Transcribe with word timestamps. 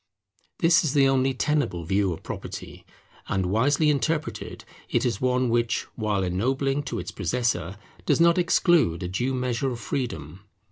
This 0.57 0.83
is 0.83 0.95
the 0.95 1.07
only 1.07 1.31
tenable 1.35 1.83
view 1.83 2.11
of 2.11 2.23
property; 2.23 2.87
and 3.27 3.45
wisely 3.45 3.91
interpreted, 3.91 4.65
it 4.89 5.05
is 5.05 5.21
one 5.21 5.47
which, 5.47 5.85
while 5.93 6.23
ennobling 6.23 6.81
to 6.85 6.97
its 6.97 7.11
possessor, 7.11 7.77
does 8.07 8.19
not 8.19 8.39
exclude 8.39 9.03
a 9.03 9.07
due 9.07 9.35
measure 9.35 9.69
of 9.69 9.79
freedom. 9.79 10.39